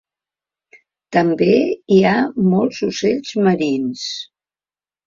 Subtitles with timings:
[1.17, 1.49] També
[1.97, 2.17] hi ha
[2.55, 4.07] molts ocells marins.